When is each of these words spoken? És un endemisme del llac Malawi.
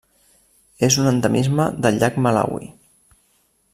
És 0.87 0.95
un 1.03 1.09
endemisme 1.11 1.67
del 1.87 2.01
llac 2.05 2.17
Malawi. 2.27 2.71